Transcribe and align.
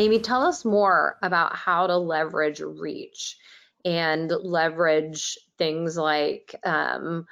Amy, 0.00 0.18
tell 0.18 0.42
us 0.42 0.64
more 0.64 1.18
about 1.22 1.54
how 1.54 1.86
to 1.86 1.98
leverage 1.98 2.60
reach 2.60 3.36
and 3.84 4.30
leverage 4.30 5.38
things 5.58 5.94
like 5.94 6.54
um, 6.64 7.26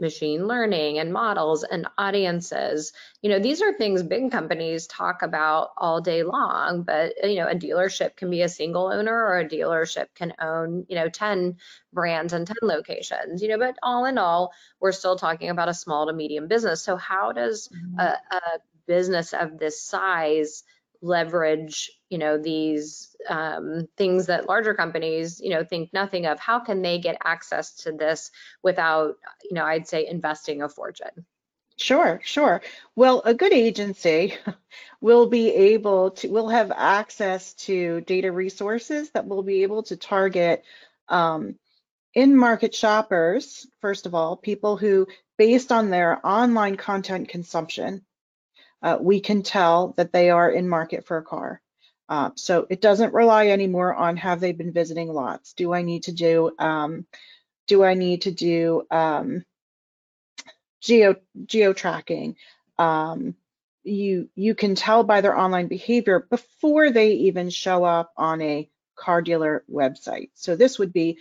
machine 0.00 0.46
learning 0.46 1.00
and 1.00 1.12
models 1.12 1.64
and 1.64 1.88
audiences. 1.98 2.92
You 3.22 3.30
know, 3.30 3.40
these 3.40 3.60
are 3.60 3.72
things 3.72 4.04
big 4.04 4.30
companies 4.30 4.86
talk 4.86 5.22
about 5.22 5.70
all 5.76 6.00
day 6.00 6.22
long, 6.22 6.84
but 6.84 7.12
you 7.24 7.36
know, 7.36 7.48
a 7.48 7.56
dealership 7.56 8.14
can 8.14 8.30
be 8.30 8.42
a 8.42 8.48
single 8.48 8.86
owner 8.86 9.12
or 9.12 9.40
a 9.40 9.48
dealership 9.48 10.06
can 10.14 10.32
own, 10.40 10.86
you 10.88 10.94
know, 10.94 11.08
10 11.08 11.56
brands 11.92 12.32
and 12.32 12.46
10 12.46 12.54
locations, 12.62 13.42
you 13.42 13.48
know, 13.48 13.58
but 13.58 13.76
all 13.82 14.04
in 14.04 14.16
all, 14.16 14.52
we're 14.78 14.92
still 14.92 15.16
talking 15.16 15.50
about 15.50 15.68
a 15.68 15.74
small 15.74 16.06
to 16.06 16.12
medium 16.12 16.46
business. 16.46 16.84
So 16.84 16.96
how 16.96 17.32
does 17.32 17.68
mm-hmm. 17.68 17.98
a, 17.98 18.16
a 18.30 18.40
business 18.86 19.32
of 19.32 19.58
this 19.58 19.82
size 19.82 20.62
leverage 21.02 21.90
you 22.08 22.18
know 22.18 22.38
these 22.38 23.14
um, 23.28 23.88
things 23.96 24.26
that 24.26 24.48
larger 24.48 24.74
companies 24.74 25.40
you 25.40 25.50
know 25.50 25.64
think 25.64 25.92
nothing 25.92 26.26
of 26.26 26.38
how 26.38 26.60
can 26.60 26.80
they 26.80 26.98
get 26.98 27.16
access 27.24 27.74
to 27.74 27.92
this 27.92 28.30
without 28.62 29.16
you 29.42 29.54
know 29.54 29.64
i'd 29.64 29.88
say 29.88 30.06
investing 30.06 30.62
a 30.62 30.68
fortune 30.68 31.26
Sure, 31.76 32.20
sure. 32.22 32.62
Well, 32.94 33.22
a 33.24 33.34
good 33.34 33.52
agency 33.52 34.34
will 35.00 35.26
be 35.26 35.50
able 35.50 36.12
to, 36.12 36.28
will 36.28 36.48
have 36.48 36.70
access 36.70 37.54
to 37.54 38.02
data 38.02 38.30
resources 38.30 39.10
that 39.10 39.26
will 39.26 39.42
be 39.42 39.62
able 39.62 39.82
to 39.84 39.96
target 39.96 40.62
um, 41.08 41.56
in-market 42.14 42.74
shoppers, 42.74 43.66
first 43.80 44.06
of 44.06 44.14
all, 44.14 44.36
people 44.36 44.76
who, 44.76 45.06
based 45.38 45.72
on 45.72 45.90
their 45.90 46.24
online 46.24 46.76
content 46.76 47.28
consumption, 47.28 48.04
uh, 48.82 48.98
we 49.00 49.20
can 49.20 49.42
tell 49.42 49.94
that 49.96 50.12
they 50.12 50.30
are 50.30 50.50
in 50.50 50.68
market 50.68 51.06
for 51.06 51.18
a 51.18 51.22
car. 51.22 51.60
Uh, 52.08 52.30
so 52.34 52.66
it 52.68 52.80
doesn't 52.80 53.14
rely 53.14 53.48
anymore 53.48 53.94
on 53.94 54.16
have 54.16 54.40
they 54.40 54.52
been 54.52 54.72
visiting 54.72 55.08
lots. 55.08 55.54
Do 55.54 55.72
I 55.72 55.82
need 55.82 56.04
to 56.04 56.12
do 56.12 56.52
um, 56.58 57.06
do 57.66 57.84
I 57.84 57.94
need 57.94 58.22
to 58.22 58.30
do 58.30 58.82
um, 58.90 59.44
geo 60.80 61.16
geo 61.46 61.72
tracking? 61.72 62.36
Um, 62.78 63.34
you 63.84 64.28
you 64.34 64.54
can 64.54 64.74
tell 64.74 65.04
by 65.04 65.20
their 65.20 65.36
online 65.36 65.68
behavior 65.68 66.26
before 66.28 66.90
they 66.90 67.12
even 67.12 67.50
show 67.50 67.84
up 67.84 68.12
on 68.16 68.42
a 68.42 68.68
car 68.94 69.22
dealer 69.22 69.64
website. 69.70 70.30
So 70.34 70.54
this 70.54 70.78
would 70.78 70.92
be, 70.92 71.18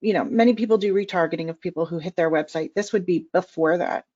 you 0.00 0.12
know, 0.12 0.24
many 0.24 0.54
people 0.54 0.78
do 0.78 0.94
retargeting 0.94 1.50
of 1.50 1.60
people 1.60 1.86
who 1.86 1.98
hit 1.98 2.16
their 2.16 2.30
website. 2.30 2.74
This 2.74 2.92
would 2.92 3.06
be 3.06 3.26
before 3.32 3.78
that. 3.78 4.06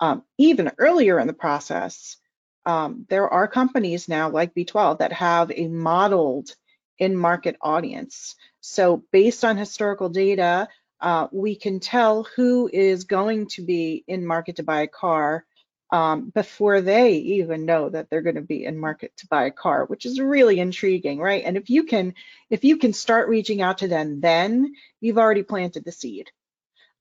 Um, 0.00 0.22
even 0.38 0.72
earlier 0.78 1.18
in 1.18 1.26
the 1.26 1.32
process, 1.32 2.16
um, 2.64 3.06
there 3.08 3.28
are 3.28 3.48
companies 3.48 4.08
now 4.08 4.28
like 4.28 4.54
B12 4.54 4.98
that 4.98 5.12
have 5.12 5.52
a 5.54 5.68
modeled 5.68 6.54
in-market 6.98 7.56
audience. 7.60 8.34
So 8.60 9.04
based 9.12 9.44
on 9.44 9.56
historical 9.56 10.08
data, 10.08 10.68
uh, 11.00 11.28
we 11.30 11.56
can 11.56 11.80
tell 11.80 12.24
who 12.24 12.68
is 12.72 13.04
going 13.04 13.48
to 13.48 13.62
be 13.62 14.04
in 14.08 14.26
market 14.26 14.56
to 14.56 14.62
buy 14.62 14.80
a 14.80 14.88
car 14.88 15.44
um, 15.92 16.30
before 16.30 16.80
they 16.80 17.12
even 17.12 17.64
know 17.64 17.88
that 17.88 18.10
they're 18.10 18.22
going 18.22 18.34
to 18.36 18.40
be 18.40 18.64
in 18.64 18.78
market 18.78 19.16
to 19.18 19.28
buy 19.28 19.44
a 19.44 19.52
car, 19.52 19.84
which 19.84 20.04
is 20.04 20.18
really 20.18 20.58
intriguing, 20.58 21.20
right? 21.20 21.44
And 21.44 21.56
if 21.56 21.70
you 21.70 21.84
can, 21.84 22.14
if 22.50 22.64
you 22.64 22.78
can 22.78 22.92
start 22.92 23.28
reaching 23.28 23.62
out 23.62 23.78
to 23.78 23.88
them, 23.88 24.20
then 24.20 24.74
you've 25.00 25.18
already 25.18 25.44
planted 25.44 25.84
the 25.84 25.92
seed 25.92 26.30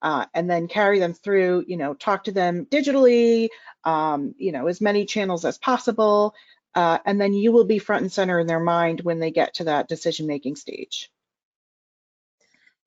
uh, 0.06 0.28
and 0.36 0.48
then 0.48 0.68
carry 0.68 1.00
them 1.00 1.16
through, 1.16 1.66
you 1.68 1.78
know, 1.78 1.96
talk 1.96 2.26
to 2.26 2.32
them 2.32 2.68
digitally, 2.68 3.50
um, 3.86 4.36
you 4.38 4.52
know, 4.52 4.68
as 4.68 4.80
many 4.80 5.04
channels 5.04 5.44
as 5.44 5.58
possible. 5.58 6.36
Uh, 6.76 7.00
and 7.06 7.20
then 7.20 7.34
you 7.34 7.52
will 7.52 7.66
be 7.66 7.80
front 7.80 8.04
and 8.04 8.12
center 8.12 8.40
in 8.40 8.46
their 8.46 8.60
mind 8.60 9.02
when 9.02 9.18
they 9.18 9.32
get 9.32 9.56
to 9.56 9.64
that 9.64 9.88
decision 9.88 10.28
making 10.28 10.58
stage. 10.58 11.12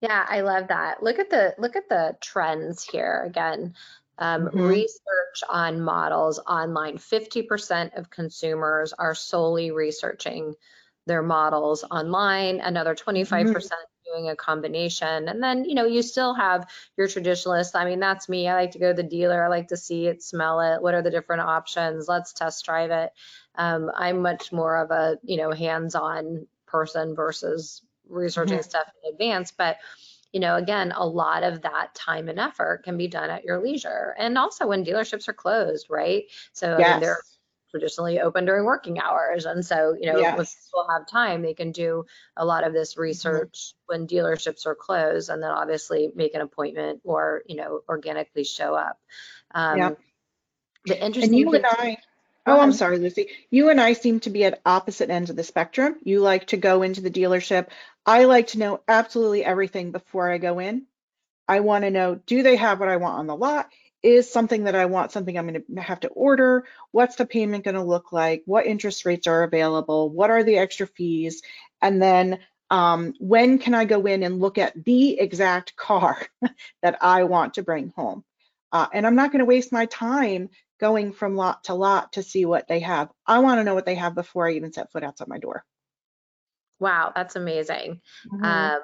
Yeah, 0.00 0.24
I 0.28 0.42
love 0.42 0.68
that. 0.68 1.02
Look 1.02 1.18
at 1.18 1.28
the 1.28 1.56
look 1.58 1.74
at 1.74 1.88
the 1.88 2.16
trends 2.20 2.84
here 2.84 3.24
again. 3.26 3.74
Um, 4.16 4.44
mm-hmm. 4.44 4.60
Research 4.60 5.42
on 5.48 5.80
models 5.80 6.38
online. 6.38 6.98
50% 6.98 7.98
of 7.98 8.10
consumers 8.10 8.92
are 8.92 9.16
solely 9.16 9.72
researching 9.72 10.54
their 11.08 11.22
models 11.22 11.84
online. 11.90 12.60
Another 12.60 12.94
25% 12.94 13.70
doing 14.06 14.30
a 14.30 14.36
combination. 14.36 15.28
And 15.28 15.42
then, 15.42 15.64
you 15.64 15.74
know, 15.74 15.84
you 15.84 16.02
still 16.02 16.34
have 16.34 16.68
your 16.96 17.08
traditionalists. 17.08 17.74
I 17.74 17.84
mean, 17.84 18.00
that's 18.00 18.28
me. 18.28 18.48
I 18.48 18.54
like 18.54 18.70
to 18.72 18.78
go 18.78 18.90
to 18.90 19.02
the 19.02 19.08
dealer. 19.08 19.42
I 19.42 19.48
like 19.48 19.68
to 19.68 19.76
see 19.76 20.06
it, 20.06 20.22
smell 20.22 20.60
it. 20.60 20.80
What 20.80 20.94
are 20.94 21.02
the 21.02 21.10
different 21.10 21.42
options? 21.42 22.08
Let's 22.08 22.32
test 22.32 22.64
drive 22.64 22.90
it. 22.90 23.10
Um, 23.56 23.90
I'm 23.94 24.22
much 24.22 24.52
more 24.52 24.76
of 24.76 24.90
a, 24.90 25.18
you 25.22 25.36
know, 25.36 25.50
hands-on 25.50 26.46
person 26.66 27.14
versus 27.14 27.82
researching 28.08 28.58
mm-hmm. 28.58 28.68
stuff 28.68 28.88
in 29.02 29.12
advance. 29.12 29.52
But 29.52 29.78
you 30.32 30.40
know, 30.40 30.56
again, 30.56 30.92
a 30.94 31.06
lot 31.06 31.42
of 31.42 31.62
that 31.62 31.94
time 31.94 32.28
and 32.28 32.38
effort 32.38 32.84
can 32.84 32.98
be 32.98 33.08
done 33.08 33.30
at 33.30 33.44
your 33.44 33.62
leisure. 33.62 34.14
And 34.18 34.36
also 34.36 34.66
when 34.66 34.84
dealerships 34.84 35.26
are 35.26 35.32
closed, 35.32 35.86
right? 35.88 36.24
So 36.52 36.76
yes. 36.78 36.86
I 36.86 36.92
mean, 36.92 37.00
they're 37.00 37.18
traditionally 37.70 38.20
open 38.20 38.44
during 38.44 38.64
working 38.64 38.98
hours. 39.00 39.44
And 39.44 39.64
so, 39.64 39.94
you 39.98 40.12
know, 40.12 40.18
yes. 40.18 40.36
when 40.36 40.46
people 40.46 40.86
have 40.90 41.06
time, 41.06 41.42
they 41.42 41.54
can 41.54 41.72
do 41.72 42.06
a 42.36 42.44
lot 42.44 42.66
of 42.66 42.72
this 42.72 42.96
research 42.96 43.74
mm-hmm. 43.74 44.00
when 44.00 44.06
dealerships 44.06 44.66
are 44.66 44.74
closed 44.74 45.30
and 45.30 45.42
then 45.42 45.50
obviously 45.50 46.10
make 46.14 46.34
an 46.34 46.40
appointment 46.40 47.00
or, 47.04 47.42
you 47.46 47.56
know, 47.56 47.80
organically 47.88 48.44
show 48.44 48.74
up. 48.74 48.98
Um, 49.54 49.78
yeah. 49.78 49.90
The 50.86 51.04
interesting 51.04 51.34
and 51.34 51.38
you 51.38 51.52
and 51.52 51.66
I, 51.66 51.98
oh, 52.46 52.60
I'm 52.60 52.72
sorry, 52.72 52.98
Lucy. 52.98 53.28
You 53.50 53.68
and 53.68 53.80
I 53.80 53.92
seem 53.92 54.20
to 54.20 54.30
be 54.30 54.44
at 54.44 54.60
opposite 54.64 55.10
ends 55.10 55.28
of 55.28 55.36
the 55.36 55.44
spectrum. 55.44 55.96
You 56.02 56.20
like 56.20 56.46
to 56.48 56.56
go 56.56 56.82
into 56.82 57.00
the 57.00 57.10
dealership. 57.10 57.68
I 58.06 58.24
like 58.24 58.48
to 58.48 58.58
know 58.58 58.80
absolutely 58.88 59.44
everything 59.44 59.92
before 59.92 60.30
I 60.30 60.38
go 60.38 60.58
in. 60.58 60.86
I 61.46 61.60
want 61.60 61.84
to 61.84 61.90
know, 61.90 62.14
do 62.26 62.42
they 62.42 62.56
have 62.56 62.80
what 62.80 62.88
I 62.88 62.96
want 62.96 63.18
on 63.18 63.26
the 63.26 63.36
lot? 63.36 63.70
Is 64.08 64.30
something 64.30 64.64
that 64.64 64.74
I 64.74 64.86
want, 64.86 65.12
something 65.12 65.38
I'm 65.38 65.48
going 65.48 65.62
to 65.74 65.80
have 65.80 66.00
to 66.00 66.08
order. 66.08 66.64
What's 66.90 67.16
the 67.16 67.26
payment 67.26 67.64
going 67.64 67.74
to 67.74 67.82
look 67.82 68.12
like? 68.12 68.42
What 68.46 68.66
interest 68.66 69.04
rates 69.04 69.26
are 69.26 69.42
available? 69.42 70.10
What 70.10 70.30
are 70.30 70.42
the 70.42 70.58
extra 70.58 70.86
fees? 70.86 71.42
And 71.82 72.00
then 72.02 72.38
um, 72.70 73.14
when 73.18 73.58
can 73.58 73.74
I 73.74 73.84
go 73.84 74.06
in 74.06 74.22
and 74.22 74.40
look 74.40 74.58
at 74.58 74.84
the 74.84 75.18
exact 75.18 75.76
car 75.76 76.18
that 76.82 76.98
I 77.02 77.24
want 77.24 77.54
to 77.54 77.62
bring 77.62 77.92
home? 77.96 78.24
Uh, 78.72 78.86
and 78.92 79.06
I'm 79.06 79.14
not 79.14 79.32
going 79.32 79.40
to 79.40 79.46
waste 79.46 79.72
my 79.72 79.86
time 79.86 80.50
going 80.80 81.12
from 81.12 81.36
lot 81.36 81.64
to 81.64 81.74
lot 81.74 82.12
to 82.12 82.22
see 82.22 82.44
what 82.44 82.68
they 82.68 82.80
have. 82.80 83.10
I 83.26 83.38
want 83.40 83.58
to 83.58 83.64
know 83.64 83.74
what 83.74 83.86
they 83.86 83.94
have 83.96 84.14
before 84.14 84.48
I 84.48 84.52
even 84.52 84.72
set 84.72 84.92
foot 84.92 85.04
outside 85.04 85.28
my 85.28 85.38
door. 85.38 85.64
Wow, 86.78 87.12
that's 87.14 87.36
amazing. 87.36 88.00
Mm-hmm. 88.32 88.44
Um, 88.44 88.80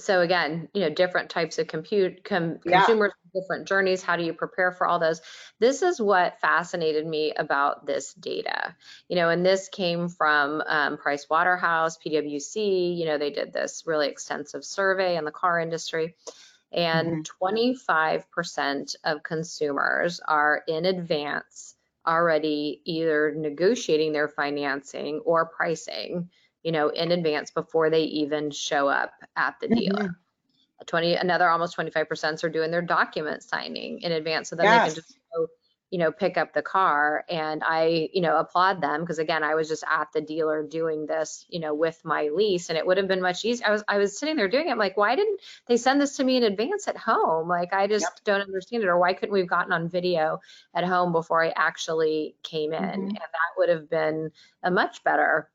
so 0.00 0.20
again, 0.20 0.68
you 0.74 0.82
know, 0.82 0.90
different 0.90 1.30
types 1.30 1.58
of 1.58 1.66
compute 1.66 2.24
com, 2.24 2.58
yeah. 2.64 2.78
consumers, 2.78 3.12
different 3.34 3.68
journeys. 3.68 4.02
How 4.02 4.16
do 4.16 4.24
you 4.24 4.32
prepare 4.32 4.72
for 4.72 4.86
all 4.86 4.98
those? 4.98 5.20
This 5.58 5.82
is 5.82 6.00
what 6.00 6.40
fascinated 6.40 7.06
me 7.06 7.32
about 7.34 7.86
this 7.86 8.14
data. 8.14 8.74
You 9.08 9.16
know, 9.16 9.28
and 9.28 9.44
this 9.44 9.68
came 9.68 10.08
from 10.08 10.62
um, 10.66 10.96
Price 10.96 11.26
Waterhouse, 11.28 11.98
PwC. 11.98 12.96
You 12.96 13.06
know, 13.06 13.18
they 13.18 13.30
did 13.30 13.52
this 13.52 13.84
really 13.86 14.08
extensive 14.08 14.64
survey 14.64 15.16
in 15.16 15.24
the 15.24 15.32
car 15.32 15.60
industry. 15.60 16.14
And 16.72 17.26
mm-hmm. 17.26 17.56
25% 18.24 18.96
of 19.04 19.22
consumers 19.22 20.20
are 20.26 20.62
in 20.68 20.84
advance 20.84 21.74
already 22.06 22.80
either 22.84 23.34
negotiating 23.36 24.12
their 24.12 24.28
financing 24.28 25.20
or 25.24 25.46
pricing 25.46 26.30
you 26.62 26.72
know, 26.72 26.88
in 26.88 27.12
advance 27.12 27.50
before 27.50 27.90
they 27.90 28.02
even 28.02 28.50
show 28.50 28.88
up 28.88 29.12
at 29.36 29.56
the 29.60 29.68
dealer. 29.68 30.02
Mm-hmm. 30.02 30.12
20 30.86 31.14
another 31.14 31.48
almost 31.48 31.76
25% 31.76 32.44
are 32.44 32.48
doing 32.48 32.70
their 32.70 32.82
document 32.82 33.42
signing 33.42 34.00
in 34.00 34.12
advance 34.12 34.50
so 34.50 34.56
that 34.56 34.62
yes. 34.62 34.80
they 34.80 34.88
can 34.88 34.94
just 35.02 35.18
go, 35.34 35.46
you 35.90 35.98
know, 35.98 36.12
pick 36.12 36.36
up 36.36 36.52
the 36.52 36.62
car. 36.62 37.24
And 37.28 37.62
I, 37.64 38.10
you 38.12 38.20
know, 38.20 38.36
applaud 38.36 38.80
them 38.80 39.00
because 39.00 39.18
again, 39.18 39.42
I 39.42 39.54
was 39.54 39.68
just 39.68 39.84
at 39.90 40.08
the 40.12 40.20
dealer 40.20 40.62
doing 40.62 41.06
this, 41.06 41.46
you 41.48 41.60
know, 41.60 41.74
with 41.74 41.98
my 42.04 42.30
lease 42.32 42.68
and 42.68 42.78
it 42.78 42.86
would 42.86 42.98
have 42.98 43.08
been 43.08 43.22
much 43.22 43.44
easier. 43.44 43.66
I 43.66 43.70
was 43.70 43.84
I 43.88 43.98
was 43.98 44.18
sitting 44.18 44.36
there 44.36 44.48
doing 44.48 44.68
it. 44.68 44.70
I'm 44.70 44.78
like, 44.78 44.96
why 44.96 45.16
didn't 45.16 45.40
they 45.66 45.76
send 45.76 46.00
this 46.00 46.16
to 46.16 46.24
me 46.24 46.36
in 46.36 46.44
advance 46.44 46.88
at 46.88 46.96
home? 46.96 47.48
Like 47.48 47.72
I 47.72 47.86
just 47.86 48.04
yep. 48.04 48.24
don't 48.24 48.42
understand 48.42 48.82
it. 48.82 48.88
Or 48.88 48.98
why 48.98 49.14
couldn't 49.14 49.32
we 49.32 49.40
have 49.40 49.48
gotten 49.48 49.72
on 49.72 49.88
video 49.88 50.40
at 50.74 50.84
home 50.84 51.12
before 51.12 51.42
I 51.42 51.52
actually 51.56 52.36
came 52.42 52.72
in? 52.72 52.82
Mm-hmm. 52.82 53.00
And 53.00 53.16
that 53.16 53.52
would 53.56 53.68
have 53.68 53.88
been 53.90 54.30
a 54.62 54.70
much 54.70 55.02
better 55.04 55.50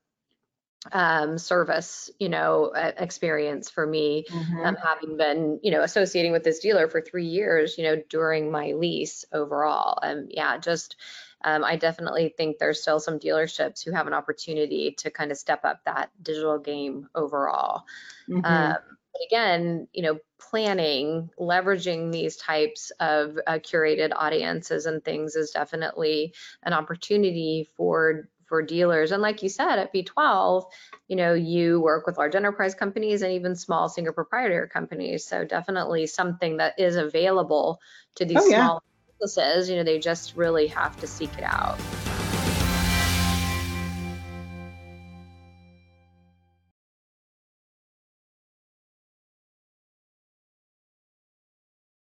um, 0.92 1.38
service, 1.38 2.10
you 2.18 2.28
know, 2.28 2.72
experience 2.74 3.70
for 3.70 3.86
me, 3.86 4.24
mm-hmm. 4.28 4.60
um, 4.60 4.76
having 4.76 5.16
been, 5.16 5.60
you 5.62 5.70
know, 5.70 5.82
associating 5.82 6.32
with 6.32 6.44
this 6.44 6.58
dealer 6.58 6.88
for 6.88 7.00
three 7.00 7.26
years, 7.26 7.78
you 7.78 7.84
know, 7.84 8.02
during 8.08 8.50
my 8.50 8.72
lease 8.72 9.24
overall. 9.32 9.98
And 10.02 10.30
yeah, 10.32 10.58
just, 10.58 10.96
um, 11.42 11.64
I 11.64 11.76
definitely 11.76 12.34
think 12.36 12.58
there's 12.58 12.80
still 12.80 13.00
some 13.00 13.18
dealerships 13.18 13.84
who 13.84 13.92
have 13.92 14.06
an 14.06 14.14
opportunity 14.14 14.92
to 14.98 15.10
kind 15.10 15.30
of 15.30 15.38
step 15.38 15.64
up 15.64 15.80
that 15.84 16.10
digital 16.22 16.58
game 16.58 17.08
overall. 17.14 17.84
Mm-hmm. 18.28 18.44
Um, 18.44 18.76
but 19.12 19.22
again, 19.28 19.86
you 19.92 20.02
know, 20.02 20.18
planning, 20.40 21.30
leveraging 21.38 22.10
these 22.10 22.36
types 22.36 22.90
of 22.98 23.38
uh, 23.46 23.54
curated 23.54 24.12
audiences 24.14 24.86
and 24.86 25.04
things 25.04 25.36
is 25.36 25.52
definitely 25.52 26.34
an 26.62 26.72
opportunity 26.72 27.68
for 27.76 28.28
for 28.48 28.62
dealers. 28.62 29.12
And 29.12 29.22
like 29.22 29.42
you 29.42 29.48
said, 29.48 29.78
at 29.78 29.92
B12, 29.92 30.64
you 31.08 31.16
know, 31.16 31.34
you 31.34 31.80
work 31.80 32.06
with 32.06 32.18
large 32.18 32.34
enterprise 32.34 32.74
companies 32.74 33.22
and 33.22 33.32
even 33.32 33.56
small 33.56 33.88
single 33.88 34.14
proprietor 34.14 34.68
companies. 34.72 35.26
So 35.26 35.44
definitely 35.44 36.06
something 36.06 36.58
that 36.58 36.78
is 36.78 36.96
available 36.96 37.80
to 38.16 38.24
these 38.24 38.38
Oh, 38.38 38.46
yeah. 38.46 38.64
small 38.64 38.82
businesses. 39.20 39.68
You 39.68 39.76
know, 39.76 39.84
they 39.84 39.98
just 39.98 40.36
really 40.36 40.68
have 40.68 40.98
to 41.00 41.06
seek 41.06 41.36
it 41.38 41.44
out. 41.44 41.78